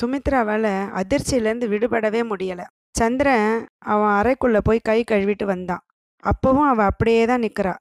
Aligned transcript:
சுமித்ராவால் 0.00 1.00
அதிர்ச்சியிலேருந்து 1.00 1.66
விடுபடவே 1.68 2.22
முடியலை. 2.22 2.64
சந்திரன் 2.90 3.66
அவன் 3.78 4.14
அறைக்குள்ளே 4.20 4.60
போய் 4.62 4.80
கை 4.82 5.04
கழுவிட்டு 5.10 5.44
வந்தான். 5.44 5.84
அப்போவும் 6.24 6.68
அவள் 6.68 6.84
அப்படியே 6.84 7.24
தான் 7.24 7.42
நிற்கிறா 7.42 7.74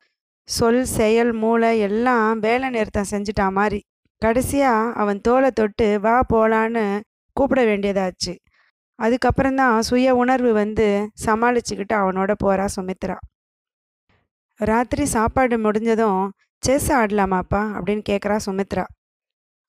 சொல் 0.48 0.84
செயல் 0.84 1.32
மூளை 1.32 1.80
எல்லாம் 1.80 2.40
வேலை 2.40 2.70
நிறுத்தம் 2.70 3.12
செஞ்சிட்டா 3.12 3.52
மாதிரி. 3.52 3.84
கடைசியாக 4.22 4.94
அவன் 4.94 5.22
தோலை 5.22 5.52
தொட்டு 5.52 6.00
வா 6.00 6.24
போலான்னு 6.34 7.02
கூப்பிட 7.34 7.62
வேண்டியதாச்சு. 7.64 8.34
அதுக்கப்புறம்தான் 9.00 9.80
சுய 9.80 10.16
உணர்வு 10.16 10.54
வந்து 10.54 11.12
சமாளிச்சுக்கிட்டு 11.26 11.94
அவனோட 11.94 12.34
போகிறா 12.44 12.66
சுமித்ரா. 12.76 13.18
ராத்திரி 14.56 15.06
சாப்பாடு 15.06 15.60
முடிஞ்சதும் 15.60 16.32
செஸ் 16.60 16.92
ஆடலாமாப்பா? 16.92 17.62
அப்படின்னு 17.78 18.04
கேட்குறா 18.10 18.38
சுமித்ரா. 18.46 18.84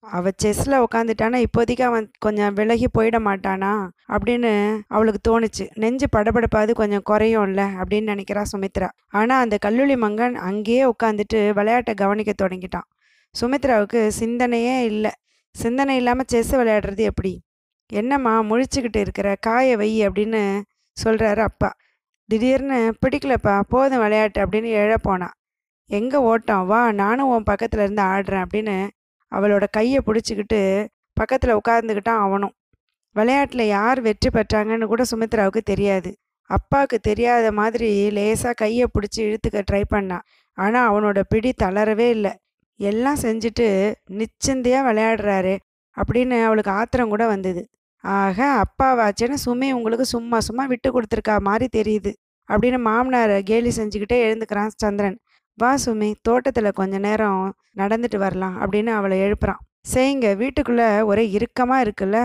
அவள் 0.04 0.36
செஸ்ஸில் 0.42 0.82
உட்காந்துட்டானா 0.84 1.38
இப்போதைக்கு 1.44 1.82
அவன் 1.82 2.10
கொஞ்சம் 2.18 2.54
விலகி 2.54 2.86
போயிட 2.98 3.16
மாட்டானா 3.18 3.88
அப்படின்னு 4.08 4.50
அவளுக்கு 4.88 5.20
தோணுச்சு. 5.28 5.64
நெஞ்சு 5.74 6.06
படபடப்பாது 6.16 6.72
கொஞ்சம் 6.72 7.04
குறையும்ல 7.10 7.62
அப்படின்னு 7.80 8.12
நினைக்கிறா 8.14 8.42
சுமித்ரா. 8.52 8.88
ஆனால் 9.08 9.40
அந்த 9.40 9.58
கல்லூரி 9.58 9.94
மங்கன் 9.94 10.34
அங்கேயே 10.34 10.84
உட்காந்துட்டு 10.84 11.52
விளையாட்டை 11.52 11.94
கவனிக்க 11.94 12.32
தொடங்கிட்டான். 12.42 12.88
சுமித்ராவுக்கு 13.40 14.10
சிந்தனையே 14.20 14.82
இல்லை. 14.82 15.12
சிந்தனை 15.50 15.96
இல்லாமல் 15.96 16.30
செஸ் 16.30 16.54
விளையாடுறது 16.54 16.96
எப்படி? 16.96 17.42
என்னம்மா 17.86 18.42
முழிச்சுக்கிட்டு 18.42 18.96
இருக்கிற 18.96 19.34
காய 19.40 19.76
வை 19.76 20.08
அப்படின்னு 20.08 20.62
சொல்கிறாரு 21.04 21.38
அப்பா. 21.38 21.70
திடீர்னு 22.26 22.92
பிடிக்கலப்பா 23.06 23.60
போதும் 23.68 23.98
விளையாட்டு 23.98 24.44
அப்படின்னு 24.44 24.70
எழ 24.82 24.94
போனான் 25.02 25.34
எங்கே 25.86 26.16
ஓட்டம்? 26.16 26.66
வா 26.66 26.92
நானும் 26.92 27.28
உன் 27.28 27.42
பக்கத்தில் 27.42 27.80
இருந்து 27.80 28.02
ஆடுறேன் 28.02 28.44
அப்படின்னு 28.44 28.88
அவளோட 29.32 29.64
கையை 29.70 30.00
பிடிச்சிக்கிட்டு 30.06 30.60
பக்கத்தில் 31.12 31.58
உட்காந்துக்கிட்டான் 31.60 32.22
அவனும். 32.26 32.54
விளையாட்டில் 33.16 33.64
யார் 33.66 34.00
வெற்றி 34.00 34.30
பெற்றாங்கன்னு 34.30 34.86
கூட 34.86 35.02
சுமித்ராவுக்கு 35.10 35.60
தெரியாது. 35.64 36.10
அப்பாவுக்கு 36.50 36.96
தெரியாத 37.00 37.46
மாதிரி 37.52 37.90
லேசாக 38.12 38.54
கையை 38.54 38.86
பிடிச்சி 38.94 39.20
இழுத்துக்க 39.26 39.60
ட்ரை 39.70 39.82
பண்ணான் 39.94 40.24
ஆனால் 40.58 40.88
அவனோட 40.90 41.20
பிடி 41.28 41.50
தளரவே 41.62 42.08
இல்லை. 42.16 42.32
எல்லாம் 42.80 43.22
செஞ்சுட்டு 43.22 43.66
நிச்சந்தையாக 44.20 44.86
விளையாடுறாரு 44.88 45.54
அப்படின்னு 45.96 46.36
அவளுக்கு 46.44 46.70
ஆத்திரம் 46.70 47.12
கூட 47.14 47.24
வந்தது. 47.26 47.62
ஆக 48.04 48.38
அப்பாவாச்சேன்னு 48.64 49.36
சுமி 49.44 49.68
உங்களுக்கு 49.72 50.06
சும்மா 50.06 50.38
சும்மா 50.40 50.64
விட்டு 50.64 50.88
கொடுத்துருக்கா 50.90 51.34
மாதிரி 51.40 51.66
தெரியுது 51.78 52.12
அப்படின்னு 52.48 52.78
மாமனார் 52.88 53.34
கேலி 53.42 53.70
செஞ்சுக்கிட்டே 53.76 54.18
எழுந்துக்கிறான் 54.26 54.74
சந்திரன். 54.82 55.16
வா 55.56 55.74
சுமி 55.84 56.14
தோட்டத்தில் 56.22 56.70
கொஞ்ச 56.70 56.98
நேரம் 56.98 57.42
நடந்துட்டு 57.76 58.16
வரலாம் 58.16 58.56
அப்படின்னு 58.60 58.86
அவளை 58.86 59.18
எழுப்புறான். 59.20 59.60
சரிங்க 59.92 60.36
வீட்டுக்குள்ளே 60.36 60.88
ஒரே 61.00 61.24
இறுக்கமாக 61.30 61.84
இருக்குல்ல? 61.84 62.18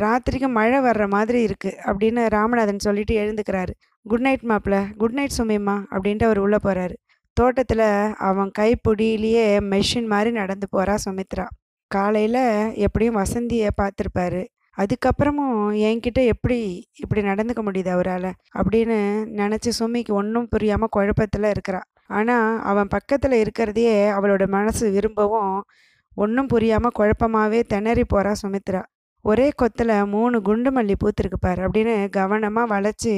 ராத்திரிக்கு 0.00 0.48
மழை 0.48 0.78
வர்ற 0.78 1.08
மாதிரி 1.08 1.44
இருக்குது 1.44 1.78
அப்படின்னு 1.84 2.22
ராமநாதன் 2.28 2.78
சொல்லிட்டு 2.78 3.14
எழுந்துக்கிறாரு. 3.22 3.72
குட் 4.02 4.20
நைட் 4.20 4.44
மாப்பிள்ள. 4.48 4.76
குட் 4.96 5.12
நைட் 5.12 5.36
சுமிம்மா 5.38 5.76
அப்படின்ட்டு 5.90 6.24
அவர் 6.24 6.38
உள்ளே 6.38 6.58
போகிறாரு 6.62 6.94
தோட்டத்தில் 7.36 7.86
அவன் 8.28 8.50
கைப்பிடியிலேயே 8.58 9.46
மெஷின் 9.72 10.06
மாதிரி 10.06 10.30
நடந்து 10.30 10.66
போகிறா 10.76 10.94
சுமித்ரா. 11.06 11.46
காலையில் 11.90 12.42
எப்படியும் 12.74 13.16
வசந்தியை 13.16 13.68
பார்த்துருப்பாரு. 13.80 14.42
அதுக்கப்புறமும் 14.78 15.58
என்கிட்ட 15.86 16.20
எப்படி 16.26 16.58
இப்படி 16.96 17.20
நடந்துக்க 17.22 17.60
முடியுது 17.68 17.88
அவரால்? 17.88 18.30
அப்படின்னு 18.58 18.98
நினச்சி 19.42 19.70
சுமிக்கு 19.80 20.12
ஒன்றும் 20.12 20.48
புரியாமல் 20.48 20.88
குழப்பத்தில் 20.90 21.52
இருக்கிறா. 21.52 21.80
ஆனால் 22.06 22.62
அவன் 22.62 22.88
பக்கத்தில் 22.88 23.36
இருக்கிறதையே 23.42 23.96
அவளோட 24.16 24.46
மனசு 24.48 24.90
விரும்பவும் 24.90 25.60
ஒன்றும் 26.16 26.46
புரியாமல் 26.46 26.96
குழப்பமாகவே 26.98 27.60
திணறி 27.66 28.04
போகிறா 28.14 28.32
சுமித்ரா. 28.42 28.82
ஒரே 29.24 29.46
கொத்தில் 29.62 29.94
மூணு 30.06 30.36
குண்டு 30.42 30.70
மல்லி 30.70 30.94
பூத்திருக்கு 31.04 31.38
பாரு 31.40 31.60
அப்படின்னு 31.66 31.94
கவனமாக 32.10 32.72
வளைச்சி 32.74 33.14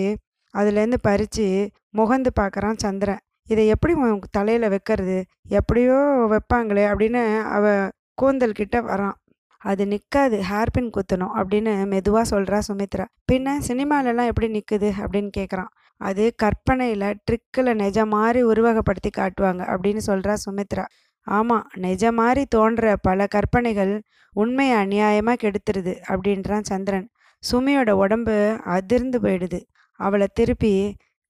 அதுலேருந்து 0.55 0.99
பறித்து 1.01 1.71
முகந்து 1.97 2.31
பார்க்குறான் 2.41 2.77
சந்திரன். 2.77 3.23
இதை 3.45 3.67
எப்படி 3.67 3.95
தலையில் 4.31 4.69
வைக்கிறது? 4.69 5.25
எப்படியோ 5.49 5.99
வைப்பாங்களே 6.33 6.85
அப்படின்னு 6.93 7.23
அவ 7.41 7.89
கூந்தல் 8.15 8.53
கிட்ட 8.53 8.77
வரான். 8.81 9.17
அது 9.63 9.87
நிற்காது 9.87 10.37
ஹேர்பின் 10.51 10.91
குத்தணும் 10.97 11.35
அப்படின்னு 11.39 11.87
மெதுவாக 11.87 12.25
சொல்கிறா 12.37 12.59
சுமித்ரா. 12.69 13.07
பின்ன 13.33 13.57
சினிமாலெல்லாம் 13.69 14.27
எப்படி 14.27 14.49
நிற்குது 14.57 14.91
அப்படின்னு 15.03 15.31
கேட்குறான் 15.37 15.71
அது 16.01 16.25
கற்பனையில் 16.37 17.09
ட்ரிக்கில் 17.27 17.71
நிஜம் 17.75 18.13
மாதிரி 18.17 18.41
உருவகப்படுத்தி 18.45 19.11
காட்டுவாங்க 19.17 19.63
அப்படின்னு 19.73 20.03
சொல்கிறா 20.07 20.35
சுமித்ரா. 20.45 20.85
ஆமாம் 21.27 21.67
நிஜம் 21.77 22.19
மாதிரி 22.21 22.43
தோன்ற 22.49 22.95
பல 23.09 23.27
கற்பனைகள் 23.27 23.95
உண்மையை 24.37 24.77
அநியாயமாக 24.85 25.41
கெடுத்துருது 25.43 25.95
அப்படின்றான் 26.09 26.69
சந்திரன். 26.71 27.07
சுமியோட 27.43 27.91
உடம்பு 28.05 28.37
அதிர்ந்து 28.77 29.19
போயிடுது. 29.21 29.61
அவளை 30.01 30.27
திருப்பி 30.33 30.73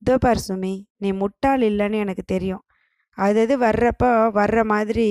இதோ 0.01 0.15
பார் 0.17 0.43
சுமி 0.47 0.73
நீ 0.97 1.09
முட்டாள் 1.21 1.63
இல்லைன்னு 1.69 1.97
எனக்கு 1.97 2.23
தெரியும். 2.25 2.63
அது 3.17 3.39
அது 3.45 3.55
வர்றப்போ 3.65 4.09
வர்ற 4.39 4.59
மாதிரி 4.63 5.07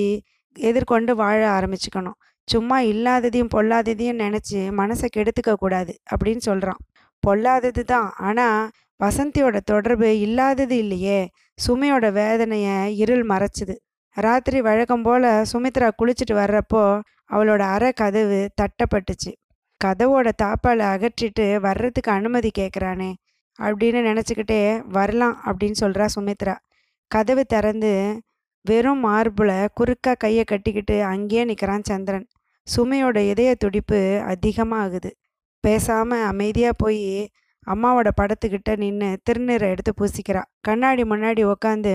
எதிர்கொண்டு 0.55 1.11
வாழ 1.15 1.39
ஆரம்பிச்சுக்கணும். 1.57 2.17
சும்மா 2.47 2.77
இல்லாததையும் 2.91 3.51
பொல்லாததையும் 3.55 4.21
நினச்சி 4.25 4.59
மனசை 4.79 5.07
கெடுத்துக்க 5.15 5.51
கூடாது 5.55 5.93
அப்படின்னு 6.11 6.43
சொல்கிறான் 6.49 6.79
பொல்லாதது 7.23 7.83
தான் 7.83 8.07
ஆனால் 8.27 8.61
வசந்தியோட 9.03 9.59
தொடர்பு 9.65 10.19
இல்லாதது 10.19 10.77
இல்லையே. 10.77 11.19
சுமையோட 11.67 12.11
வேதனையை 12.11 12.97
இருள் 12.97 13.25
மறைச்சிது. 13.25 13.75
ராத்திரி 14.17 14.61
வழக்கம் 14.61 15.01
போல் 15.01 15.27
சுமித்ரா 15.51 15.89
குளிச்சுட்டு 15.99 16.33
வர்றப்போ 16.33 16.83
அவளோட 17.31 17.59
அறை 17.75 17.91
கதவு 17.91 18.39
தட்டப்பட்டுச்சு. 18.61 19.31
கதவோட 19.81 20.29
தாப்பால் 20.41 20.81
அகற்றிட்டு 20.91 21.45
வர்றதுக்கு 21.59 22.11
அனுமதி 22.11 22.51
கேட்குறானே 22.57 23.11
அப்படின்னு 23.59 24.01
நினச்சிக்கிட்டே 24.09 24.61
வரலாம் 24.87 25.41
அப்படின்னு 25.45 25.77
சொல்கிறா 25.79 26.05
சுமித்ரா. 26.15 26.55
கதவு 27.11 27.43
திறந்து 27.45 27.93
வெறும் 28.65 29.03
மார்புல 29.05 29.51
குறுக்கா 29.77 30.13
கையை 30.17 30.43
கட்டிக்கிட்டு 30.43 31.03
அங்கேயே 31.03 31.43
நிற்கிறான் 31.43 31.81
சந்திரன். 31.83 32.27
சுமையோட 32.67 33.17
இதய 33.29 33.55
துடிப்பு 33.55 33.99
அதிகமாகுது. 34.27 35.11
பேசாமல் 35.63 36.23
அமைதியாக 36.23 36.73
போய் 36.77 37.29
அம்மாவோட 37.73 38.09
படத்துக்கிட்ட 38.19 38.71
நின்று 38.83 39.09
திருநீரை 39.27 39.67
எடுத்து 39.73 39.91
பூசிக்கிறா. 39.99 40.41
கண்ணாடி 40.67 41.03
முன்னாடி 41.03 41.43
உக்காந்து 41.53 41.93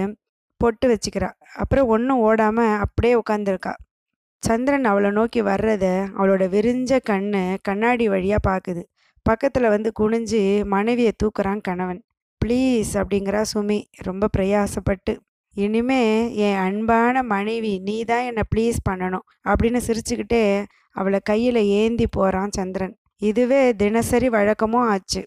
பொட்டு 0.60 0.86
வச்சுக்கிறா. 0.92 1.30
அப்புறம் 1.62 1.88
ஒன்றும் 1.94 2.22
ஓடாமல் 2.28 2.78
அப்படியே 2.84 3.14
உட்காந்துருக்கா 3.22 3.74
சந்திரன் 4.42 4.86
அவளை 4.90 5.10
நோக்கி 5.10 5.40
வர்றத 5.42 5.84
அவளோட 6.16 6.44
விரிஞ்ச 6.54 6.98
கண்ணு 7.10 7.42
கண்ணாடி 7.62 8.06
வழியாக 8.08 8.40
பார்க்குது 8.48 8.82
பக்கத்தில் 9.26 9.72
வந்து 9.74 9.90
குனிஞ்சு 10.00 10.40
மனைவியை 10.64 11.12
தூக்குறான் 11.22 11.60
கணவன். 11.60 12.00
ப்ளீஸ் 12.41 12.91
அப்படிங்கிறா 13.00 13.42
சுமி. 13.52 13.78
ரொம்ப 14.08 14.28
பிரயாசப்பட்டு. 14.36 15.12
இனிமே 15.56 16.02
என் 16.46 16.56
அன்பான 16.56 17.22
மனைவி 17.22 17.72
நீ 17.78 17.96
தான் 18.04 18.26
என்னை 18.30 18.44
ப்ளீஸ் 18.54 18.78
பண்ணணும் 18.88 19.24
அப்படின்னு 19.48 19.80
சிரிச்சுக்கிட்டே 19.86 20.42
அவளை 20.91 21.20
கையில் 21.22 21.60
ஏந்தி 21.80 22.06
போகிறான் 22.06 22.54
சந்திரன். 22.56 22.94
இதுவே 23.18 23.62
தினசரி 23.82 24.28
வழக்கமும் 24.28 24.88
ஆச்சு. 24.94 25.22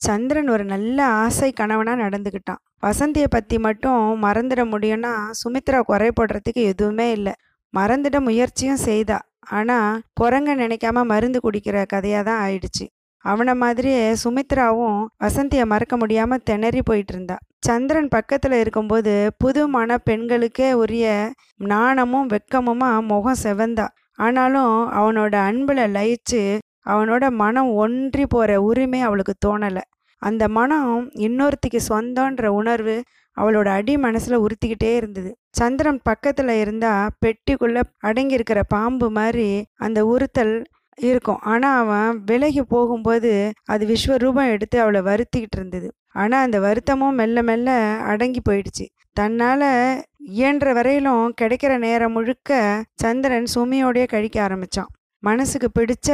சந்திரன் 0.00 0.50
ஒரு 0.54 0.64
நல்ல 0.72 0.98
ஆசை 1.22 1.48
கணவனாக 1.60 2.02
நடந்துக்கிட்டான் 2.04 2.60
வசந்தியை 2.86 3.28
பற்றி 3.30 3.56
மட்டும் 3.58 4.02
மறந்துட 4.24 4.62
முடியும்னா 4.72 5.12
சுமித்ரா 5.40 5.78
குறை 5.90 6.10
போடுறதுக்கு 6.18 6.62
எதுவுமே 6.72 7.06
இல்லை. 7.16 7.34
மறந்துட 7.74 8.16
முயற்சியும் 8.28 8.84
செய்தா. 8.88 9.18
ஆனால் 9.58 10.00
குரங்க 10.20 10.50
நினைக்காம 10.62 11.04
மருந்து 11.12 11.38
குடிக்கிற 11.46 11.76
கதையாக 11.92 12.22
தான் 12.28 12.40
ஆயிடுச்சு. 12.44 12.86
அவனை 13.24 13.54
மாதிரியே 13.62 14.02
சுமித்ராவும் 14.22 15.00
வசந்தியை 15.24 15.64
மறக்க 15.72 15.94
முடியாமல் 15.96 16.44
திணறி 16.48 16.82
போயிட்டு 16.82 17.12
இருந்தா 17.14 17.36
சந்திரன் 17.66 18.08
பக்கத்தில் 18.08 18.56
இருக்கும்போது 18.60 19.12
புது 19.42 19.62
மன 19.68 19.98
பெண்களுக்கே 20.08 20.68
உரிய 20.82 21.06
நாணமும் 21.72 22.28
வெக்கமுமா 22.34 22.90
முகம் 23.10 23.42
செவந்தா. 23.44 23.86
ஆனாலும் 24.26 24.74
அவனோட 25.00 25.34
அன்பில் 25.48 25.84
லயிச்சு 25.96 26.42
அவனோட 26.92 27.24
மனம் 27.42 27.70
ஒன்றி 27.84 28.24
போகிற 28.26 28.52
உரிமை 28.68 29.00
அவளுக்கு 29.06 29.34
தோணலை. 29.46 29.82
அந்த 30.22 30.44
மனம் 30.48 30.92
இன்னொருத்திக்கு 31.18 31.80
சொந்தன்ற 31.88 32.46
உணர்வு 32.60 32.96
அவளோட 33.36 33.68
அடி 33.68 33.94
மனசில் 33.96 34.42
உறுத்திக்கிட்டே 34.44 34.90
இருந்தது. 34.94 35.30
சந்திரன் 35.50 36.00
பக்கத்தில் 36.02 36.54
இருந்தால் 36.54 37.12
பெட்டிக்குள்ளே 37.20 37.82
அடங்கியிருக்கிற 38.06 38.60
பாம்பு 38.68 39.08
மாதிரி 39.10 39.48
அந்த 39.76 40.00
உறுத்தல் 40.06 40.54
இருக்கும். 40.98 41.40
ஆனால் 41.42 41.76
அவன் 41.82 42.18
விலகி 42.24 42.62
போகும்போது 42.62 43.32
அது 43.64 43.86
விஸ்வரூபம் 43.86 44.52
எடுத்து 44.52 44.76
அவளை 44.80 45.02
வருத்திக்கிட்டு 45.02 45.58
இருந்தது. 45.58 45.88
ஆனால் 46.12 46.44
அந்த 46.44 46.58
வருத்தமும் 46.60 47.14
மெல்ல 47.14 47.42
மெல்ல 47.42 47.70
அடங்கி 48.12 48.40
போயிடுச்சு. 48.50 48.86
தன்னால் 49.12 49.68
இயன்ற 50.32 50.72
வரையிலும் 50.72 51.34
கிடைக்கிற 51.40 51.72
நேரம் 51.78 52.12
முழுக்க 52.12 52.50
சந்திரன் 52.94 53.48
சுமியோடையே 53.54 54.06
கழிக்க 54.06 54.36
ஆரம்பித்தான் 54.42 54.90
மனசுக்கு 55.22 55.68
பிடிச்ச 55.78 56.08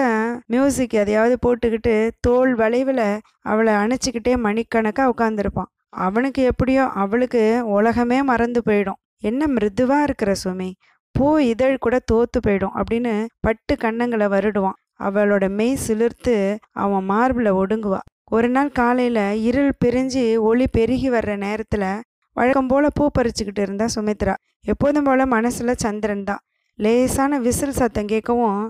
மியூசிக் 0.46 0.94
எதையாவது 1.00 1.36
போட்டுக்கிட்டு 1.44 1.94
தோல் 2.20 2.52
வளைவில் 2.56 3.06
அவளை 3.42 3.72
அணைச்சிக்கிட்டே 3.74 4.34
மணிக்கணக்காக 4.46 5.12
உட்காந்துருப்பான் 5.12 5.70
அவனுக்கு 6.06 6.42
எப்படியோ 6.42 6.84
அவளுக்கு 7.02 7.42
உலகமே 7.76 8.18
மறந்து 8.22 8.60
போயிடும். 8.66 9.00
என்ன 9.18 9.46
மிருதுவாக 9.46 10.02
இருக்கிற 10.02 10.34
சுமி 10.44 10.70
பூ 11.18 11.26
இதழ் 11.52 11.82
கூட 11.84 11.96
தோத்து 12.12 12.38
போயிடும் 12.46 12.74
அப்படின்னு 12.80 13.12
பட்டு 13.40 13.74
கண்ணங்களை 13.74 14.26
வருடுவான். 14.34 14.78
அவளோட 15.02 15.44
மெய் 15.58 15.78
சிலிர்த்து 15.86 16.34
அவன் 16.72 17.04
மார்பில் 17.04 17.50
ஒடுங்குவா. 17.52 18.00
ஒரு 18.30 18.48
நாள் 18.48 18.70
காலையில் 18.70 19.24
இருள் 19.48 19.72
பிரிஞ்சு 19.84 20.24
ஒளி 20.48 20.66
பெருகி 20.72 21.08
வர்ற 21.10 21.32
நேரத்தில் 21.36 21.88
வழக்கம் 22.36 22.66
போல் 22.66 22.94
பூ 22.94 23.04
பறிச்சுக்கிட்டு 23.18 23.62
இருந்தா 23.66 23.86
சுமித்ரா. 23.94 24.34
எப்போதும் 24.72 25.04
போல் 25.04 25.24
மனசில் 25.26 25.80
சந்திரன் 25.84 26.24
தான். 26.24 26.42
லேசான 26.78 27.38
விசில் 27.38 27.78
சத்தம் 27.80 28.10
கேட்கவும் 28.12 28.62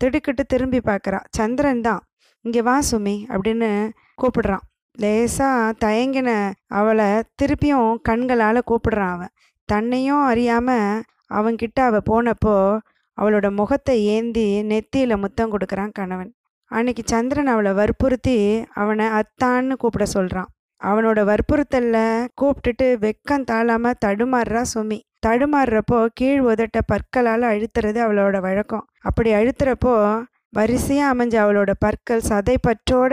திடுக்கிட்டு 0.00 0.42
திரும்பி 0.52 0.80
பார்க்குறா. 0.88 1.18
சந்திரன் 1.38 1.84
தான் 1.88 2.02
இங்கே 2.44 2.60
வா 2.68 2.76
சுமி 2.90 3.16
அப்படின்னு 3.32 3.70
கூப்பிடுறான். 4.22 4.64
லேசாக 4.98 5.74
தயங்கின 5.84 6.30
அவளை 6.78 7.08
திருப்பியும் 7.40 7.90
கண்களால் 8.08 8.68
கூப்பிடுறான் 8.70 9.14
அவன். 9.16 9.32
தன்னையும் 9.68 10.24
அறியாமல் 10.30 11.02
அவன்கிட்ட 11.38 11.78
அவள் 11.88 12.08
போனப்போ 12.10 12.54
அவளோட 13.18 13.46
முகத்தை 13.50 13.96
ஏந்தி 14.14 14.46
நெத்தியில் 14.70 15.22
முத்தம் 15.22 15.52
கொடுக்குறான் 15.54 15.96
கணவன். 15.98 16.30
அன்னைக்கு 16.70 17.02
சந்திரன் 17.12 17.50
அவளை 17.54 17.72
வற்புறுத்தி 17.72 18.36
அவனை 18.82 19.06
அத்தான்னு 19.20 19.76
கூப்பிட 19.82 20.04
சொல்கிறான் 20.16 20.50
அவனோட 20.82 21.20
வற்புறுத்தலில் 21.30 22.28
கூப்பிட்டுட்டு 22.40 22.86
வெக்கம் 23.04 23.46
தாழாமல் 23.50 24.00
தடுமாறுறா 24.04 24.62
சுமி. 24.74 24.98
தடுமாறுறப்போ 25.26 26.06
கீழ் 26.14 26.40
உதட்ட 26.40 26.78
பற்களால் 26.86 27.42
அழுத்துறது 27.42 27.98
அவளோட 28.04 28.40
வழக்கம். 28.40 28.86
அப்படி 29.00 29.32
அழுத்துறப்போ 29.32 30.22
வரிசையாக 30.48 31.14
அமைஞ்ச 31.14 31.28
அவளோட 31.28 31.70
பற்கள் 31.78 32.22
சதை 32.28 32.56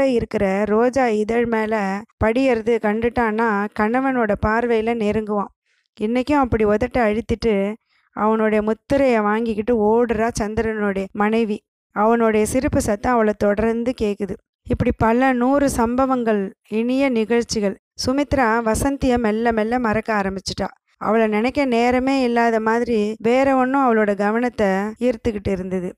இருக்கிற 0.05 0.63
ரோஜா 0.65 1.07
இதழ் 1.07 1.45
மேலே 1.45 1.77
படியறது 2.25 2.73
கண்டுட்டான்னா 2.85 3.67
கணவனோட 3.79 4.35
பார்வையில் 4.39 4.97
நெருங்குவான். 4.97 5.51
இன்றைக்கும் 5.99 6.39
அப்படி 6.39 6.65
உதட்ட 6.65 6.97
அழுத்திட்டு 6.97 7.73
அவனுடைய 8.11 8.61
முத்திரையை 8.61 9.21
வாங்கிக்கிட்டு 9.21 9.73
ஓடுறா 9.87 10.29
சந்திரனுடைய 10.39 11.05
மனைவி. 11.11 11.61
அவனுடைய 11.91 12.45
சிரிப்பு 12.45 12.81
சத்தம் 12.81 13.13
அவளை 13.13 13.33
தொடர்ந்து 13.37 13.93
கேட்குது 14.01 14.35
இப்படி 14.63 14.91
பல 14.97 15.33
நூறு 15.33 15.69
சம்பவங்கள் 15.69 16.53
இனிய 16.69 17.09
நிகழ்ச்சிகள். 17.09 17.77
சுமித்ரா 18.05 18.47
வசந்தியை 18.69 19.17
மெல்ல 19.17 19.51
மெல்ல 19.51 19.79
மறக்க 19.79 20.09
ஆரம்பிச்சிட்டா. 20.13 20.67
அவளை 21.01 21.27
நினைக்க 21.27 21.65
நேரமே 21.65 22.15
இல்லாத 22.21 22.59
மாதிரி 22.59 22.99
வேற 23.19 23.47
ஒன்றும் 23.55 23.85
அவளோட 23.85 24.11
கவனத்தை 24.15 24.69
ஈர்த்துக்கிட்டு 24.99 25.51
இருந்தது. 25.51 25.89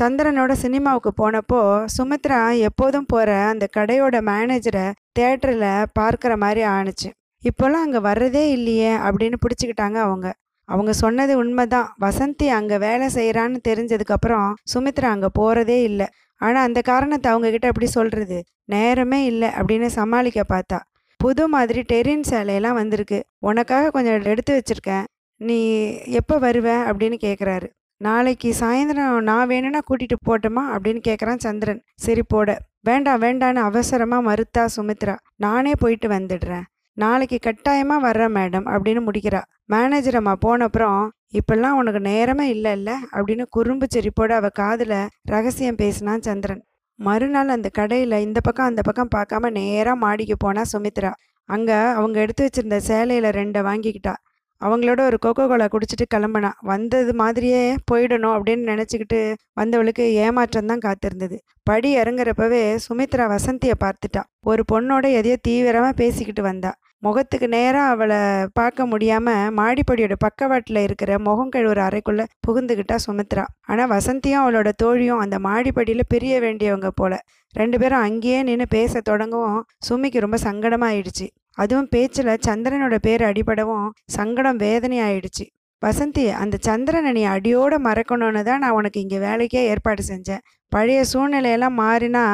சந்திரனோட 0.00 0.52
சினிமாவுக்கு 0.52 1.10
போனப்போ 1.20 1.60
சுமித்ரா 1.96 2.38
எப்போதும் 2.68 3.08
போகிற 3.08 3.30
அந்த 3.44 3.64
கடையோட 3.76 4.16
மேனேஜரை 4.30 4.86
தேட்டரில் 5.18 5.68
பார்க்குற 5.98 6.32
மாதிரி 6.36 6.62
ஆணுச்சு. 6.76 7.08
இப்போல்லாம் 7.42 7.84
அங்கே 7.86 8.00
வர்றதே 8.08 8.44
இல்லையே 8.56 8.92
அப்படின்னு 9.06 9.38
பிடிச்சிக்கிட்டாங்க 9.44 9.98
அவங்க. 10.06 10.28
அவங்க 10.68 10.92
சொன்னது 10.92 11.32
உண்மைதான். 11.36 11.88
வசந்தி 12.04 12.46
அங்கே 12.58 12.76
வேலை 12.78 13.06
செய்கிறான்னு 13.14 13.58
தெரிஞ்சதுக்கப்புறம் 13.68 14.48
சுமித்ரா 14.74 15.08
அங்கே 15.14 15.30
போகிறதே 15.40 15.78
இல்லை. 15.82 16.06
ஆனால் 16.40 16.66
அந்த 16.68 16.80
காரணத்தை 16.90 17.28
அவங்கக்கிட்ட 17.32 17.66
எப்படி 17.72 17.88
சொல்கிறது 17.98 18.38
நேரமே 18.64 19.20
இல்லை 19.24 19.48
அப்படின்னு 19.58 19.88
சமாளிக்க 19.98 20.42
பார்த்தா. 20.48 20.78
புது 21.22 21.48
மாதிரி 21.48 21.80
டெரின் 21.92 22.22
சேலையெல்லாம் 22.30 22.72
வந்திருக்கு. 22.72 23.24
உனக்காக 23.38 23.90
கொஞ்சம் 23.90 24.22
எடுத்து 24.22 24.52
வச்சுருக்கேன். 24.56 25.04
நீ 25.36 25.58
எப்போ 26.04 26.38
வருவ? 26.38 26.68
அப்படின்னு 26.90 27.16
கேட்குறாரு 27.24 27.66
நாளைக்கு 27.96 28.54
சாயந்தரம் 28.60 29.20
நான் 29.20 29.46
வேணும்னா 29.46 29.78
கூட்டிகிட்டு 29.78 30.16
போட்டோமா? 30.28 30.62
அப்படின்னு 30.74 31.00
கேட்குறான் 31.08 31.36
சந்திரன். 31.36 31.82
சரி 31.96 32.22
போட. 32.28 32.58
வேண்டாம் 32.80 33.20
வேண்டான்னு 33.22 33.54
அவசரமாக 33.54 34.26
மறுத்தா 34.28 34.66
சுமித்ரா. 34.76 35.16
நானே 35.36 35.72
போயிட்டு 35.78 36.08
வந்துடுறேன். 36.08 36.62
நாளைக்கு 36.92 37.38
கட்டாயமாக 37.40 38.00
வர்றேன் 38.00 38.34
மேடம் 38.34 38.66
அப்படின்னு 38.74 39.02
முடிக்கிறா. 39.06 39.42
மேனேஜர் 39.64 40.16
அம்மா 40.16 40.36
போனப்புறம் 40.46 41.08
இப்பெல்லாம் 41.32 41.78
உனக்கு 41.82 42.00
நேரமே 42.00 42.54
இல்லைல்ல? 42.54 42.90
அப்படின்னு 43.12 43.44
குறும்பு 43.50 43.86
செரிப்போட 43.94 44.32
அவள் 44.32 44.50
காதில் 44.52 45.08
ரகசியம் 45.22 45.74
பேசினான் 45.74 46.22
சந்திரன். 46.22 46.64
மறுநாள் 47.06 47.54
அந்த 47.54 47.68
கடையில் 47.78 48.22
இந்த 48.24 48.38
பக்கம் 48.46 48.68
அந்த 48.70 48.80
பக்கம் 48.88 49.12
பார்க்காம 49.14 49.50
நேராக 49.58 49.96
மாடிக்கு 50.02 50.36
போனால் 50.44 50.70
சுமித்ரா. 50.72 51.10
அங்கே 51.48 51.78
அவங்க 51.98 52.16
எடுத்து 52.24 52.42
வச்சிருந்த 52.46 52.78
சேலையில் 52.88 53.28
ரெண்டை 53.38 53.60
வாங்கிக்கிட்டா. 53.68 54.14
அவங்களோட 54.60 55.00
ஒரு 55.10 55.18
கோகோ 55.24 55.44
கோலா 55.50 55.66
குடிச்சிட்டு 55.72 56.04
கிளம்புனா 56.14 56.50
வந்தது 56.72 57.12
மாதிரியே 57.20 57.62
போயிடணும் 57.90 58.34
அப்படின்னு 58.36 58.64
நினச்சிக்கிட்டு 58.72 59.20
வந்தவளுக்கு 59.60 60.04
ஏமாற்றம் 60.24 60.70
தான் 60.70 60.84
காத்திருந்தது. 60.86 61.36
படி 61.70 61.88
இறங்குறப்பவே 62.00 62.62
சுமித்ரா 62.86 63.26
வசந்தியை 63.34 63.76
பார்த்துட்டா. 63.84 64.22
ஒரு 64.50 64.64
பொண்ணோட 64.72 65.04
எதையோ 65.20 65.38
தீவிரமாக 65.48 65.98
பேசிக்கிட்டு 66.02 66.44
வந்தா. 66.50 66.72
முகத்துக்கு 67.02 67.46
நேராக 67.54 67.92
அவளை 67.92 68.18
பார்க்க 68.58 68.86
முடியாமல் 68.90 69.48
மாடிப்படியோட 69.58 70.14
பக்கவாட்டில் 70.24 70.80
இருக்கிற 70.86 71.12
முகம் 71.28 71.50
கழுவுற 71.54 71.80
அறைக்குள்ளே 71.88 72.24
புகுந்துக்கிட்டா 72.46 72.96
சுமித்ரா. 73.06 73.44
ஆனால் 73.70 73.90
வசந்தியும் 73.94 74.42
அவளோட 74.42 74.70
தோழியும் 74.82 75.22
அந்த 75.24 75.38
மாடிப்படியில் 75.46 76.10
பிரிய 76.14 76.34
வேண்டியவங்க 76.44 76.90
போல. 77.00 77.18
ரெண்டு 77.54 77.78
பேரும் 77.82 78.04
அங்கேயே 78.08 78.38
நின்று 78.48 78.68
பேச 78.76 79.02
தொடங்கவும் 79.10 79.58
சுமிக்கு 79.88 80.24
ரொம்ப 80.26 80.38
சங்கடமாயிடுச்சு. 80.46 81.26
அதுவும் 81.62 81.90
பேச்சில் 81.94 82.32
சந்திரனோட 82.48 82.96
பேர் 83.08 83.24
அடிபடவும் 83.30 83.88
சங்கடம் 84.18 84.62
வேதனையாயிடுச்சு. 84.66 85.46
வசந்தி 85.82 86.24
அந்த 86.42 86.56
சந்திரனை 86.66 87.10
நீ 87.18 87.22
அடியோட 87.34 87.74
மறக்கணும்னு 87.86 88.42
தான் 88.48 88.62
நான் 88.64 88.76
உனக்கு 88.78 88.98
இங்கே 89.04 89.18
வேலைக்கே 89.28 89.62
ஏற்பாடு 89.72 90.02
செஞ்சேன். 90.12 90.42
பழைய 90.72 91.00
சூழ்நிலையெல்லாம் 91.12 91.78
மாறினா 91.84 92.24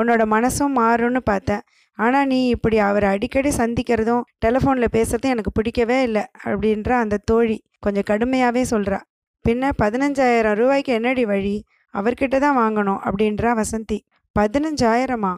உன்னோட 0.00 0.22
மனசும் 0.34 0.76
மாறும்னு 0.80 1.20
பார்த்தேன். 1.30 1.64
ஆனால் 1.98 2.26
நீ 2.26 2.48
இப்படி 2.48 2.76
அவரை 2.78 3.08
அடிக்கடி 3.08 3.50
சந்திக்கிறதும் 3.56 4.22
டெலிஃபோனில் 4.44 4.94
பேசுறதும் 4.96 5.34
எனக்கு 5.34 5.52
பிடிக்கவே 5.52 5.98
இல்லை 6.02 6.24
அப்படின்ற 6.44 6.90
அந்த 6.96 7.22
தோழி 7.24 7.58
கொஞ்சம் 7.80 8.08
கடுமையாகவே 8.10 8.62
சொல்கிறா 8.70 9.00
பின்ன 9.44 9.70
பதினஞ்சாயிரம் 9.82 10.52
ரூபாய்க்கு 10.52 10.92
என்னடி 10.92 11.24
வழி? 11.24 11.54
அவர்கிட்ட 11.94 12.36
தான் 12.38 12.58
வாங்கணும் 12.58 13.00
அப்படின்றா 13.04 13.50
வசந்தி. 13.52 13.98
பதினஞ்சாயிரமா? 14.36 15.32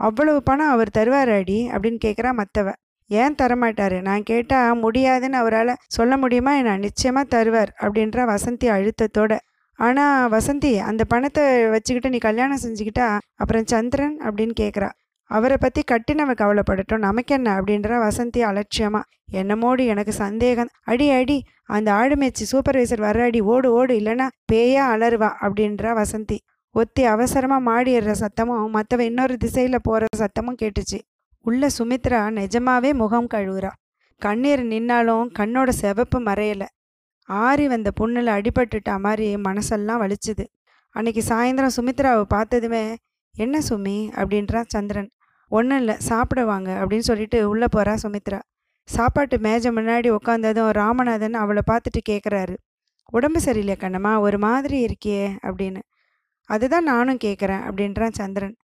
அவ்வளவு 0.00 0.38
பணம் 0.42 0.70
அவர் 0.70 0.94
தருவார் 0.98 1.32
அடி 1.38 1.58
அப்படின்னு 1.68 2.00
கேட்குறா 2.04 2.30
மற்றவ 2.32 2.72
ஏன் 3.10 3.36
தரமாட்டாரு? 3.42 3.98
நான் 4.00 4.22
கேட்டால் 4.22 4.78
முடியாதுன்னு 4.78 5.36
அவரால் 5.36 5.72
சொல்ல 5.88 6.16
முடியுமா? 6.16 6.52
என்ன 6.56 6.76
நிச்சயமாக 6.76 7.28
தருவார் 7.36 7.72
அப்படின்ற 7.80 8.24
வசந்தி 8.24 8.68
அழுத்தத்தோட. 8.68 9.32
ஆனால் 9.78 10.30
வசந்தி 10.30 10.72
அந்த 10.80 11.02
பணத்தை 11.04 11.44
வச்சுக்கிட்டு 11.68 12.08
நீ 12.08 12.18
கல்யாணம் 12.18 12.62
செஞ்சுக்கிட்டா 12.62 13.08
அப்புறம் 13.34 13.64
சந்திரன்? 13.64 14.16
அப்படின்னு 14.26 14.56
கேட்குறா 14.60 14.90
அவரை 15.30 15.56
பற்றி 15.60 15.82
கட்டினவ 15.90 16.32
கவலைப்படட்டும். 16.34 16.98
நமக்கு 16.98 17.34
என்ன? 17.34 17.60
அப்படின்ற 17.60 17.90
வசந்தி 18.06 18.40
அலட்சியமா. 18.40 19.02
என்னமோடி 19.32 19.86
எனக்கு 19.86 20.12
சந்தேகம். 20.12 20.70
அடி 20.82 21.10
அடி 21.10 21.44
அந்த 21.64 21.92
ஆளுமேச்சி 21.92 22.44
சூப்பர்வைசர் 22.52 23.02
வர்ற 23.04 23.20
அடி 23.22 23.40
ஓடு 23.40 23.72
ஓடு 23.72 23.94
இல்லைன்னா 23.98 24.28
பேயா 24.52 24.84
அலறுவா? 24.94 25.28
அப்படின்றா 25.40 25.92
வசந்தி. 26.00 26.38
ஒத்தி 26.72 27.04
அவசரமாக 27.04 27.66
மாடிடுற 27.66 28.14
சத்தமும் 28.20 28.66
மற்றவ 28.74 28.98
இன்னொரு 28.98 29.36
திசையில் 29.36 29.78
போகிற 29.82 30.06
சத்தமும் 30.16 30.58
கேட்டுச்சு. 30.62 30.98
உள்ள 31.40 31.66
சுமித்ரா 31.78 32.20
நிஜமாவே 32.38 32.92
முகம் 32.94 33.30
கழுவுறா. 33.34 33.70
கண்ணீர் 34.18 34.64
நின்னாலும் 34.66 35.30
கண்ணோட 35.38 35.68
செவப்பு 35.80 36.18
மறையலை. 36.18 36.68
ஆறி 37.28 37.68
வந்த 37.68 37.90
புண்ணில் 37.90 38.26
அடிபட்டுட்டா 38.26 38.98
மாதிரி 38.98 39.34
மனசெல்லாம் 39.34 40.00
வலிச்சுது. 40.02 40.44
அன்னைக்கு 40.94 41.22
சாயந்தரம் 41.28 41.76
சுமித்ராவை 41.76 42.22
பார்த்ததுமே 42.22 42.84
என்ன 43.34 43.58
சுமி? 43.68 43.96
அப்படின்றா 44.16 44.62
சந்திரன். 44.66 45.10
ஒன்றும் 45.50 45.78
இல்லை 45.78 45.94
சாப்பிட 45.98 46.44
வாங்க 46.44 46.70
அப்படின்னு 46.72 47.06
சொல்லிட்டு 47.08 47.48
உள்ளே 47.48 47.66
போகிறா 47.76 47.96
சுமித்ரா. 48.02 48.40
சாப்பாட்டு 48.88 49.38
மேஜை 49.38 49.70
முன்னாடி 49.72 50.16
உட்காந்ததும் 50.16 50.70
ராமநாதன் 50.70 51.32
அவளை 51.32 51.62
பார்த்துட்டு 51.70 52.00
கேட்குறாரு 52.08 52.56
உடம்பு 53.12 53.40
சரியில்லை 53.40 53.76
கண்ணம்மா? 53.78 54.18
ஒரு 54.18 54.38
மாதிரி 54.38 54.76
இருக்கியே 54.84 55.24
அப்படின்னு. 55.42 55.82
அதுதான் 56.48 56.84
நானும் 56.84 57.18
கேட்குறேன் 57.24 57.62
அப்படின்றான் 57.68 58.12
சந்திரன். 58.12 58.56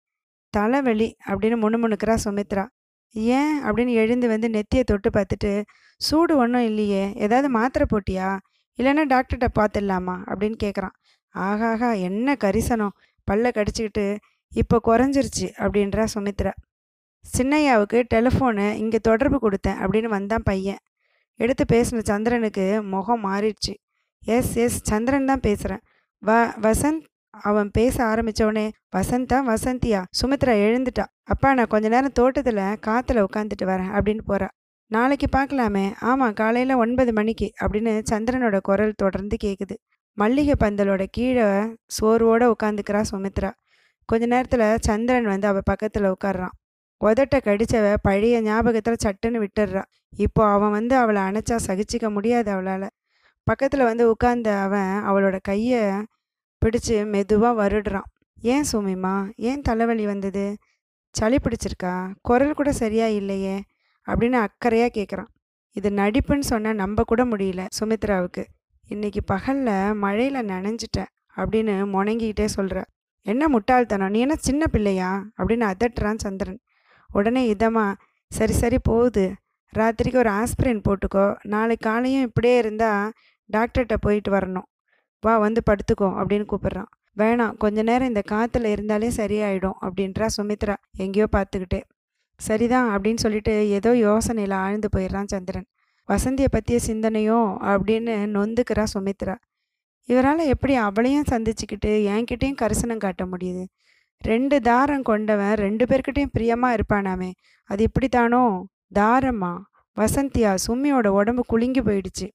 தலைவலி 0.50 1.16
அப்படின்னு 1.26 1.58
முணுமுணுக்கிறா 1.64 2.16
சுமித்ரா. 2.24 2.64
ஏன்? 3.12 3.64
அப்படின்னு 3.64 3.92
எழுந்து 4.02 4.28
வந்து 4.28 4.48
நெத்தியை 4.48 4.82
தொட்டு 4.82 5.10
பார்த்துட்டு 5.10 5.52
சூடு 5.98 6.36
ஒன்றும் 6.36 6.64
இல்லையே 6.64 7.12
ஏதாவது 7.14 7.48
மாத்திரை 7.48 7.86
போட்டியா? 7.90 8.38
இல்லைன்னா 8.78 9.04
டாக்டர்கிட்ட 9.06 9.48
பார்த்துடலாமா? 9.58 10.16
அப்படின்னு 10.26 10.56
கேட்குறான் 10.64 10.94
ஆகாகா 11.34 12.00
என்ன 12.00 12.36
கரிசனம். 12.44 12.94
பல்ல 13.30 13.50
கடிச்சிக்கிட்டு 13.50 14.16
இப்போ 14.54 14.80
குறைஞ்சிருச்சு 14.84 15.46
அப்படின்றா 15.58 16.06
சுமித்ரா. 16.14 16.52
சின்னையாவுக்கு 17.34 17.98
டெலிஃபோனு 18.14 18.66
இங்கே 18.82 18.98
தொடர்பு 18.98 19.38
கொடுத்தேன் 19.42 19.78
அப்படின்னு 19.82 20.08
வந்தான் 20.16 20.44
பையன். 20.44 20.80
எடுத்து 21.40 21.64
பேசின 21.72 22.02
சந்திரனுக்கு 22.02 22.64
முகம் 22.82 23.24
மாறிடுச்சு. 23.24 23.74
எஸ் 24.22 24.54
எஸ் 24.54 24.78
சந்திரன் 24.82 25.24
தான் 25.24 25.40
பேசுகிறேன் 25.40 25.82
வ 26.22 26.30
வசந்த் 26.66 27.02
அவன் 27.30 27.70
பேச 27.70 27.96
ஆரம்பித்தவனே 28.04 28.66
வசந்தா 28.96 29.38
வசந்தியா? 29.50 30.00
சுமித்ரா 30.20 30.52
எழுந்துட்டா. 30.66 31.04
அப்பா 31.24 31.48
நான் 31.54 31.66
கொஞ்ச 31.66 31.86
நேரம் 31.88 32.12
தோட்டத்தில் 32.12 32.62
காற்றுல 32.86 33.24
உட்காந்துட்டு 33.26 33.64
வரேன் 33.64 33.90
அப்படின்னு 33.96 34.22
போகிறா 34.28 34.48
நாளைக்கு 34.90 35.28
பார்க்கலாமே 35.36 35.84
ஆமாம் 36.00 36.34
காலையில் 36.34 36.74
ஒன்பது 36.74 37.12
மணிக்கு 37.12 37.46
அப்படின்னு 37.62 37.92
சந்திரனோட 38.10 38.60
குரல் 38.60 38.92
தொடர்ந்து 38.96 39.36
கேட்குது 39.44 39.76
மல்லிகை 40.18 40.54
பந்தலோட 40.64 41.04
கீழே 41.10 41.46
சோர்வோடு 41.96 42.46
உட்காந்துக்கிறா 42.54 43.00
சுமித்ரா. 43.10 43.50
கொஞ்ச 44.08 44.24
நேரத்தில் 44.26 44.66
சந்திரன் 44.78 45.24
வந்து 45.24 45.46
அவள் 45.46 45.62
பக்கத்தில் 45.64 46.12
உட்கார்றான் 46.14 46.54
உதட்ட 47.04 47.34
கடிச்சவ 47.36 47.94
பழைய 48.02 48.40
ஞாபகத்தில் 48.42 48.96
சட்டுன்னு 49.04 49.46
விட்டுடுறா. 49.46 49.82
இப்போ 50.16 50.46
அவன் 50.46 50.70
வந்து 50.70 50.96
அவளை 50.96 51.22
அணைச்சா 51.22 51.58
சகிச்சிக்க 51.66 52.10
முடியாது 52.10 52.50
அவளால். 52.50 52.90
பக்கத்தில் 53.44 53.82
வந்து 53.82 54.08
உட்கார்ந்த 54.08 54.56
அவன் 54.56 55.02
அவளோட 55.04 55.38
கையை 55.42 55.82
பிடிச்சு 56.62 57.06
மெதுவாக 57.06 57.68
வருடுறான். 57.68 58.08
ஏன் 58.40 58.64
சுமிமா? 58.72 59.32
ஏன் 59.36 59.62
தலைவலி 59.62 60.06
வந்தது? 60.06 60.56
சளி 61.10 61.36
பிடிச்சிருக்கா? 61.36 62.14
குரல் 62.22 62.54
கூட 62.54 62.72
சரியா 62.72 63.06
இல்லையே? 63.06 63.62
அப்படின்னு 64.06 64.46
அக்கறையாக 64.46 64.88
கேட்குறான் 64.94 65.26
இது 65.72 65.90
நடிப்புன்னு 65.90 66.40
சொன்னால் 66.40 66.74
நம்ப 66.74 67.02
கூட 67.06 67.24
முடியல 67.24 67.66
சுமித்ராவுக்கு. 67.78 68.44
இன்னைக்கு 68.88 69.24
பகலில் 69.24 69.94
மழையில் 69.94 70.46
நனைஞ்சிட்டேன் 70.46 71.10
அப்படின்னு 71.36 71.74
முணங்கிக்கிட்டே 71.94 72.44
சொல்கிற 72.44 72.84
என்ன 73.22 73.48
முட்டாள்தனம்? 73.48 74.10
நீ 74.10 74.20
என்ன 74.20 74.34
சின்ன 74.36 74.66
பிள்ளையா? 74.66 75.24
அப்படின்னு 75.38 75.72
அதட்டுறான் 75.72 76.18
சந்திரன். 76.18 76.60
உடனே 77.12 77.52
இதமா 77.52 77.94
சரி 78.28 78.52
சரி 78.52 78.76
போகுது. 78.82 79.32
ராத்திரிக்கு 79.76 80.16
ஒரு 80.16 80.30
ஆஸ்பிரின் 80.30 80.82
போட்டுக்கோ. 80.88 81.36
நாளைக்கு 81.42 81.90
காலையும் 81.90 82.22
இப்படியே 82.22 82.56
இருந்தால் 82.56 83.12
டாக்டர்கிட்ட 83.52 83.96
போயிட்டு 84.00 84.32
வரணும். 84.32 84.66
வா 85.20 85.38
வந்து 85.38 85.62
படுத்துக்கோ 85.70 86.04
அப்படின்னு 86.04 86.46
கூப்பிட்றான். 86.52 86.86
வேணாம். 87.16 87.56
கொஞ்ச 87.56 87.82
நேரம் 87.82 88.08
இந்த 88.08 88.22
காற்றுல 88.30 88.64
இருந்தாலே 88.64 89.08
சரியாயிடும் 89.08 89.72
அப்படின்றா 89.80 90.26
சுமித்ரா. 90.36 90.74
எங்கேயோ 90.96 91.26
பார்த்துக்கிட்டே. 91.36 91.82
சரிதான் 92.36 93.00
அப்படின்னு 93.00 93.16
சொல்லிட்டு 93.16 93.68
ஏதோ 93.70 93.92
யோசனையில் 93.92 94.52
ஆழ்ந்து 94.52 94.88
போயிடுறான் 94.96 95.26
சந்திரன். 95.26 95.66
வசந்தியை 96.08 96.44
பற்றிய 96.50 96.78
சிந்தனையோ? 96.86 97.38
அப்படின்னு 97.60 98.14
நொந்துக்கிறா 98.36 98.84
சுமித்ரா. 98.94 99.34
இவரால் 100.04 100.38
எப்படி 100.38 100.74
அவளையும் 100.74 101.24
சந்திச்சுக்கிட்டு 101.30 101.86
என்கிட்டேயும் 101.86 102.56
கரிசனம் 102.62 102.96
காட்ட 102.96 103.24
முடியுது? 103.24 103.64
ரெண்டு 104.18 104.60
தாரம் 104.60 105.02
கொண்டவன் 105.02 105.54
ரெண்டு 105.54 105.84
பேர்கிட்டையும் 105.84 106.32
பிரியமாக 106.32 106.76
இருப்பானாமே. 106.76 107.30
அது 107.64 107.88
இப்படித்தானோ 107.88 108.62
தாரமா. 108.94 109.58
வசந்தியா 109.96 110.56
சுமியோட 110.66 111.06
உடம்பு 111.06 111.42
குலுங்கி 111.46 111.80
போயிடுச்சு. 111.80 112.26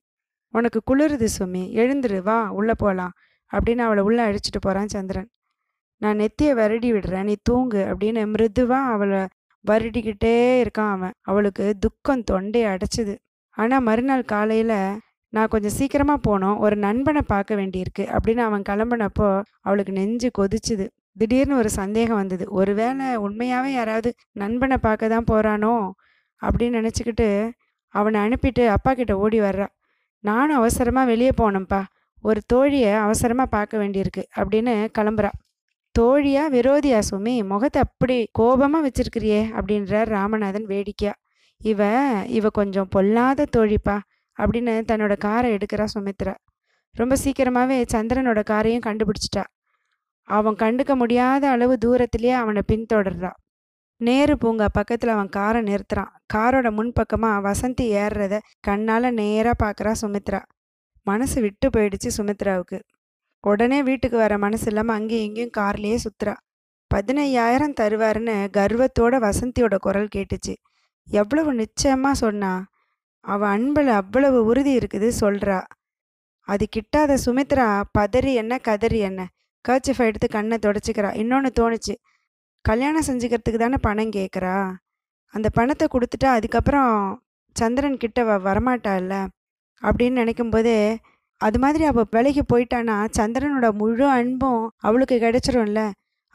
உனக்கு 0.54 0.82
குளிருது 0.86 1.28
சுமி 1.40 1.64
எழுந்துரு. 1.82 2.22
வா 2.22 2.52
உள்ளே 2.52 2.74
போகலாம் 2.78 3.12
அப்படின்னு 3.52 3.78
அவளை 3.78 4.04
உள்ளே 4.04 4.24
அழிச்சிட்டு 4.24 4.60
போகிறான் 4.62 4.88
சந்திரன். 4.88 5.30
நான் 5.98 6.18
நெத்தியை 6.18 6.54
வருடி 6.62 6.90
விடுறேன். 6.92 7.24
நீ 7.24 7.36
தூங்கு. 7.44 7.82
அப்படின்னு 7.86 8.28
மிருதுவாக 8.28 8.92
அவளை 8.92 9.20
வருடிக்கிட்டே 9.66 10.36
இருக்கான் 10.64 10.92
அவன். 10.92 11.12
அவளுக்கு 11.22 11.76
துக்கம் 11.80 12.24
தொண்டையை 12.24 12.70
அடைச்சிது. 12.72 13.16
ஆனால் 13.50 13.82
மறுநாள் 13.82 14.24
காலையில் 14.24 15.00
நான் 15.30 15.48
கொஞ்சம் 15.48 15.72
சீக்கிரமாக 15.72 16.20
போனோம். 16.28 16.58
ஒரு 16.58 16.76
நண்பனை 16.76 17.22
பார்க்க 17.28 17.56
வேண்டியிருக்கு. 17.56 18.00
அப்படின்னு 18.00 18.38
அவன் 18.38 18.62
கிளம்புனப்போ 18.70 19.44
அவளுக்கு 19.62 19.92
நெஞ்சு 19.92 20.32
கொதிச்சுது. 20.40 20.88
திடீர்னு 21.18 21.56
ஒரு 21.56 21.70
சந்தேகம் 21.70 22.20
வந்தது. 22.22 22.46
ஒருவேளை 22.50 23.08
உண்மையாகவே 23.26 23.72
யாராவது 23.74 24.10
நண்பனை 24.42 24.78
பார்க்க 24.78 25.14
தான் 25.14 25.30
போகிறானோ 25.32 25.74
அப்படின்னு 26.42 26.80
நினச்சிக்கிட்டு 26.80 27.28
அவனை 27.96 28.18
அனுப்பிட்டு 28.26 28.64
அப்பா 28.68 28.92
கிட்ட 28.94 29.14
ஓடி 29.18 29.40
வர்றா. 29.42 29.68
நானும் 30.24 30.60
அவசரமாக 30.62 31.10
வெளியே 31.12 31.32
போனேன்ப்பா 31.42 31.82
ஒரு 32.24 32.40
தோழியை 32.54 32.92
அவசரமாக 33.06 33.54
பார்க்க 33.56 33.78
வேண்டியிருக்கு 33.78 34.24
அப்படின்னு 34.38 34.74
கிளம்புறா. 34.98 35.32
தோழியா 35.96 36.44
விரோதியா 36.56 37.00
சுமி? 37.10 37.34
முகத்தை 37.44 37.80
அப்படி 37.82 38.18
கோபமாக 38.32 38.84
வச்சிருக்கிறியே 38.88 39.42
அப்படின்றார் 39.58 40.12
ராமநாதன் 40.18 40.68
வேடிக்கையா. 40.74 41.14
இவ 41.62 41.82
இவ 42.38 42.50
கொஞ்சம் 42.50 42.90
பொல்லாத 42.90 43.48
தோழிப்பா 43.58 43.98
அப்படின்னு 44.38 44.74
தன்னோட 44.92 45.14
காரை 45.18 45.50
எடுக்கிறா 45.58 45.86
சுமித்ரா. 45.96 46.36
ரொம்ப 46.96 47.16
சீக்கிரமாகவே 47.16 47.78
சந்திரனோட 47.94 48.40
காரையும் 48.52 48.86
கண்டுபிடிச்சிட்டா. 48.88 49.44
அவன் 50.28 50.56
கண்டுக்க 50.56 50.94
முடியாத 50.96 51.44
அளவு 51.50 51.76
தூரத்திலேயே 51.78 52.36
அவனை 52.42 52.62
பின்தொடர்றா. 52.72 53.32
நேரு 54.02 54.34
பூங்கா 54.38 54.68
பக்கத்தில் 54.74 55.14
அவன் 55.16 55.30
காரை 55.30 55.62
நிறுத்துறான். 55.62 56.12
காரோட 56.34 56.68
முன்பக்கமாக 56.72 57.44
வசந்தி 57.48 57.86
ஏறுறத 58.04 58.36
கண்ணால் 58.60 59.10
நேராக 59.14 59.56
பார்க்குறா 59.64 59.92
சுமித்ரா. 60.02 60.42
மனசு 61.08 61.38
விட்டு 61.42 61.68
போயிடுச்சு 61.70 62.10
சுமித்ராவுக்கு. 62.18 62.80
உடனே 63.44 63.80
வீட்டுக்கு 63.84 64.18
வர 64.18 64.34
மனசு 64.38 64.66
இல்லாமல் 64.72 64.98
அங்கேயும் 65.00 65.28
இங்கேயும் 65.28 65.56
கார்லேயே 65.58 65.98
சுத்துறா. 66.06 66.36
பதினையாயிரம் 66.92 67.78
தருவாருன்னு 67.80 68.36
கர்வத்தோட 68.58 69.16
வசந்தியோட 69.28 69.76
குரல் 69.78 70.14
கேட்டுச்சு. 70.16 70.54
எவ்வளவு 71.08 71.52
நிச்சயமாக 71.54 72.22
சொன்னா 72.24 72.52
அவள் 73.26 73.52
அன்பில் 73.56 73.92
அவ்வளவு 74.00 74.40
உறுதி 74.46 74.74
இருக்குது 74.80 75.08
சொல்கிறா 75.20 75.58
அது 76.48 76.66
கிட்டாத 76.76 77.18
சுமித்ரா 77.26 77.68
பதறி 77.98 78.32
என்ன 78.34 78.54
கதறி 78.58 79.00
என்ன? 79.10 79.22
கர்ச்சிஃபை 79.66 80.06
எடுத்து 80.06 80.28
கண்ணை 80.28 80.58
தொடச்சிக்கிறா. 80.62 81.10
இன்னொன்று 81.16 81.52
தோணுச்சு. 81.60 81.96
கல்யாணம் 82.66 83.08
செஞ்சுக்கிறதுக்கு 83.08 83.60
தானே 83.60 83.78
பணம் 83.82 84.12
கேட்குறா 84.12 84.56
அந்த 85.34 85.48
பணத்தை 85.50 85.88
கொடுத்துட்டா 85.88 86.30
அதுக்கப்புறம் 86.38 86.94
சந்திரன் 87.56 87.98
கிட்ட 87.98 88.20
வ 88.24 88.34
வரமாட்டா 88.48 88.94
இல்ல 88.96 89.14
அப்படின்னு 89.82 90.12
நினைக்கும் 90.12 90.50
போதே 90.50 90.76
அது 91.42 91.60
மாதிரி 91.60 91.84
அவள் 91.84 92.10
விலைக்கு 92.12 92.44
போயிட்டானா 92.52 92.96
சந்திரனோட 93.18 93.68
முழு 93.74 94.06
அன்பும் 94.08 94.64
அவளுக்கு 94.78 95.16
கிடைச்சிரும்ல? 95.20 95.82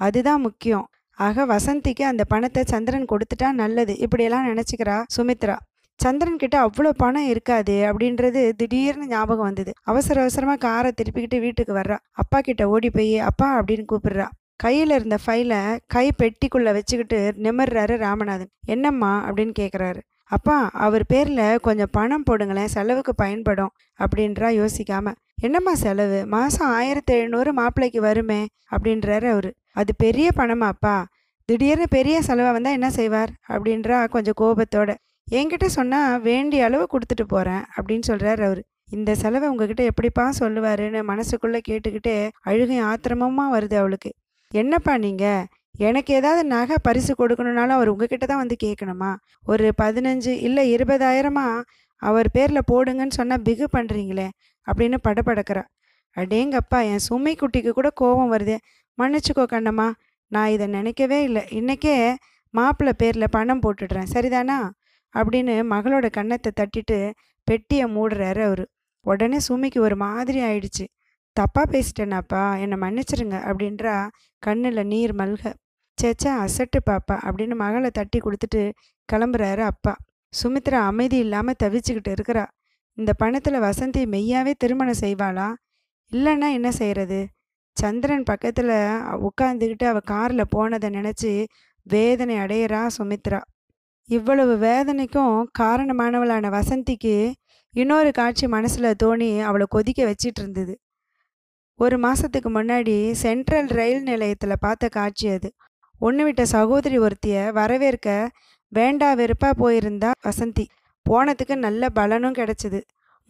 அதுதான் 0.00 0.40
முக்கியம். 0.40 0.86
ஆக 1.18 1.46
வசந்திக்கு 1.46 2.02
அந்த 2.02 2.24
பணத்தை 2.24 2.62
சந்திரன் 2.64 3.06
கொடுத்துட்டா 3.12 3.50
நல்லது. 3.52 3.92
இப்படியெல்லாம் 3.96 4.48
நினச்சிக்கிறா 4.48 4.96
சுமித்ரா. 5.16 5.56
சந்திரன் 5.98 6.36
கிட்ட 6.36 6.56
அவ்வளோ 6.66 6.90
பணம் 6.96 7.26
இருக்காது 7.26 7.74
அப்படின்றது 7.90 8.52
திடீர்னு 8.56 9.06
ஞாபகம் 9.06 9.44
வந்தது. 9.44 9.72
அவசர 9.82 10.20
அவசரமாக 10.20 10.58
காரை 10.58 10.92
திருப்பிக்கிட்டு 10.96 11.40
வீட்டுக்கு 11.40 11.74
வர்றா. 11.74 11.96
அப்பா 12.12 12.40
கிட்ட 12.40 12.68
ஓடி 12.68 12.90
போய் 12.90 13.18
அப்பா 13.18 13.60
அப்படின்னு 13.60 13.84
கூப்பிடுறா. 13.92 14.26
கையில் 14.56 14.90
இருந்த 14.90 15.18
ஃபைலை 15.26 15.78
கை 15.86 16.10
பெட்டிக்குள்ளே 16.18 16.72
வச்சுக்கிட்டு 16.72 17.34
நிமிர்றாரு 17.42 17.96
ராமநாதன். 17.96 18.50
என்னம்மா? 18.66 19.30
அப்படின்னு 19.30 19.52
கேட்குறாரு 19.58 20.00
அப்பா 20.28 20.70
அவர் 20.72 21.06
பேரில் 21.06 21.58
கொஞ்சம் 21.60 21.92
பணம் 21.92 22.24
போடுங்களேன் 22.30 22.64
செலவுக்கு 22.64 23.14
பயன்படும் 23.14 23.72
அப்படின்றா 23.98 24.48
யோசிக்காம. 24.60 25.12
என்னம்மா 25.40 25.74
செலவு? 25.74 26.26
மாதம் 26.26 26.68
ஆயிரத்தி 26.68 27.14
எழுநூறு 27.14 27.52
மாப்பிள்ளைக்கு 27.52 28.00
வருமே 28.00 28.46
அப்படின்றாரு 28.70 29.30
அவர். 29.30 29.52
அது 29.72 29.92
பெரிய 29.96 30.30
பணமா 30.36 30.68
அப்பா? 30.74 31.06
திடீர்னு 31.44 31.88
பெரிய 31.88 32.20
செலவாக 32.26 32.52
வந்தால் 32.52 32.72
என்ன 32.72 32.90
செய்வார்? 32.90 33.30
அப்படின்றா 33.48 34.08
கொஞ்சம் 34.08 34.38
கோபத்தோட. 34.40 34.94
என்கிட்ட 35.28 35.66
சொன்னால் 35.76 36.20
வேண்டிய 36.20 36.64
அளவு 36.64 36.84
கொடுத்துட்டு 36.92 37.24
போகிறேன் 37.28 37.64
அப்படின்னு 37.76 38.08
சொல்கிறார் 38.10 38.42
அவர். 38.48 38.60
இந்த 38.96 39.10
செலவை 39.14 39.46
உங்ககிட்ட 39.48 39.82
எப்படிப்பா 39.90 40.24
சொல்லுவாருன்னு 40.38 41.00
மனசுக்குள்ளே 41.10 41.60
கேட்டுக்கிட்டே 41.68 42.16
அழுகை 42.50 42.78
ஆத்திரமமாக 42.90 43.54
வருது 43.56 43.76
அவளுக்கு. 43.82 44.10
என்னப்பா 44.52 44.92
நீங்கள் 45.06 45.46
எனக்கு 45.78 46.14
ஏதாவது 46.14 46.42
நகை 46.44 46.76
பரிசு 46.82 47.12
கொடுக்கணுன்னாலும் 47.18 47.76
அவர் 47.78 47.90
உங்ககிட்ட 47.92 48.26
தான் 48.26 48.42
வந்து 48.42 48.56
கேட்கணுமா? 48.64 49.10
ஒரு 49.44 49.66
பதினஞ்சு 49.82 50.32
இல்லை 50.48 50.62
இருபதாயிரமா 50.76 51.46
அவர் 52.02 52.28
பேரில் 52.30 52.68
போடுங்கன்னு 52.72 53.18
சொன்னால் 53.18 53.44
பிகு 53.48 53.66
பண்ணுறீங்களே 53.72 54.28
அப்படின்னு 54.66 54.98
படப்படக்கிறா 55.06 55.64
அடேங்கப்பா 56.16 56.78
என் 56.90 57.04
சுமை 57.08 57.36
குட்டிக்கு 57.40 57.70
கூட 57.78 57.88
கோபம் 58.00 58.32
வருது. 58.34 58.56
மன்னிச்சுக்கோ 58.98 59.44
கண்ணம்மா 59.54 59.88
நான் 60.32 60.52
இதை 60.54 60.66
நினைக்கவே 60.66 61.18
இல்லை. 61.22 61.42
இன்றைக்கே 61.50 61.94
மாப்பிள்ளை 62.54 62.92
பேரில் 62.98 63.34
பணம் 63.36 63.62
போட்டுடுறேன். 63.64 64.10
சரிதானா? 64.14 64.58
அப்படின்னு 65.14 65.54
மகளோட 65.72 66.10
கன்னத்தை 66.10 66.52
தட்டிட்டு 66.60 67.12
பெட்டியை 67.44 67.84
மூடுறாரு 67.84 68.42
அவர். 68.42 68.64
உடனே 69.06 69.38
சுமிக்கு 69.48 69.78
ஒரு 69.78 69.96
மாதிரி 69.96 70.40
ஆயிடுச்சு. 70.42 70.84
தப்பாக 71.36 71.66
பேசிட்டேனாப்பா 71.74 72.42
என்னை 72.60 72.76
மன்னிச்சிருங்க 72.78 73.36
அப்படின்றா 73.48 74.08
கண்ணில் 74.38 74.86
நீர் 74.86 75.14
மல்க. 75.14 75.52
சேச்சா 75.98 76.32
அசட்டு 76.44 76.78
பாப்பா 76.90 77.16
அப்படின்னு 77.26 77.54
மகளை 77.54 77.90
தட்டி 77.90 78.18
கொடுத்துட்டு 78.18 78.72
கிளம்புறாரு 79.12 79.60
அப்பா. 79.60 79.94
சுமித்ரா 80.42 80.80
அமைதி 80.82 81.16
இல்லாமல் 81.16 81.60
தவிச்சுக்கிட்டு 81.62 82.12
இருக்கிறா. 82.16 82.44
இந்த 82.98 83.12
பணத்தில் 83.12 83.58
வசந்தி 83.60 84.02
மெய்யாவே 84.06 84.52
திருமணம் 84.58 85.00
செய்வாளா? 85.00 85.52
இல்லைன்னா 86.12 86.48
என்ன 86.52 86.70
செய்கிறது 86.70 87.26
சந்திரன் 87.76 88.22
பக்கத்தில் 88.22 88.74
உட்காந்துக்கிட்டு 89.28 89.84
அவள் 89.84 90.06
காரில் 90.06 90.50
போனதை 90.50 90.90
நினச்சி 90.90 91.46
வேதனை 91.82 92.36
அடையிறா 92.36 92.86
சுமித்ரா. 92.98 93.40
இவ்வளவு 94.08 94.56
வேதனைக்கும் 94.58 95.36
காரணமானவளான 95.58 96.50
வசந்திக்கு 96.50 97.14
இன்னொரு 97.74 98.10
காட்சி 98.10 98.46
மனசில் 98.46 98.96
தோணி 99.02 99.30
அவளை 99.40 99.66
கொதிக்க 99.68 100.00
வச்சிட்டு 100.04 100.40
இருந்தது. 100.40 100.74
ஒரு 101.80 101.96
மாதத்துக்கு 101.98 102.50
முன்னாடி 102.50 102.94
சென்ட்ரல் 103.12 103.70
ரயில் 103.78 104.02
நிலையத்தில் 104.02 104.60
பார்த்த 104.60 104.88
காட்சி 104.88 105.26
அது. 105.28 105.48
ஒன்று 106.00 106.24
விட்ட 106.24 106.44
சகோதரி 106.44 106.98
ஒருத்தியை 106.98 107.42
வரவேற்க 107.52 108.08
வேண்டா 108.72 109.08
வெறுப்பாக 109.12 109.54
போயிருந்தா 109.62 110.10
வசந்தி. 110.24 110.64
போனதுக்கு 111.06 111.54
நல்ல 111.56 111.88
பலனும் 111.88 112.32
கிடச்சிது. 112.32 112.80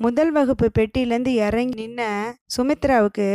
முதல் 0.00 0.32
வகுப்பு 0.32 0.68
பெட்டியிலேருந்து 0.78 1.32
இறங்கி 1.46 1.76
நின்ன 1.82 2.02
சுமித்ராவுக்கு 2.56 3.28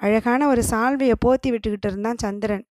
அழகான 0.00 0.48
ஒரு 0.48 0.62
சால்வையை 0.70 1.16
போத்தி 1.26 1.48
விட்டுக்கிட்டு 1.50 1.88
இருந்தான் 1.90 2.22
சந்திரன். 2.24 2.64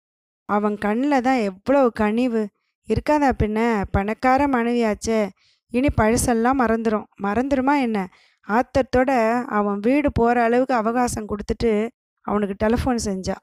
அவன் 0.48 0.76
கண்ணில் 0.78 1.24
தான் 1.28 1.40
எவ்வளோ 1.50 1.82
கனிவு 2.00 2.42
இருக்காதா 2.88 3.30
பின்ன 3.42 3.84
பணக்கார 3.90 4.46
மனைவியாச்சே. 4.46 5.28
இனி 5.72 5.88
பழசெல்லாம் 5.96 6.58
மறந்துடும் 6.58 7.04
மறந்துடுமா 7.22 7.80
என்ன? 7.80 8.08
ஆத்தத்தோட 8.48 9.10
அவன் 9.46 9.78
வீடு 9.78 10.12
போகிற 10.12 10.42
அளவுக்கு 10.42 10.74
அவகாசம் 10.74 11.26
கொடுத்துட்டு 11.28 11.90
அவனுக்கு 12.20 12.66
டெலிஃபோன் 12.66 12.98
செஞ்சா. 13.04 13.34